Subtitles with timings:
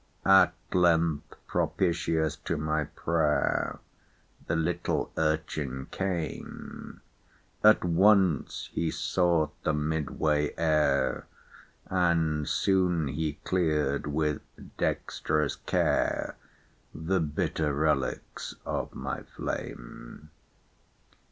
[0.25, 3.77] At length, propitious to my pray'r.
[4.47, 7.01] The little urchin came;
[7.63, 11.27] At onee he fought the mid way air.
[11.85, 14.41] And foon he clcar'd, with
[14.79, 16.35] dextrous care.
[16.95, 20.31] The bitter relicks of my flame.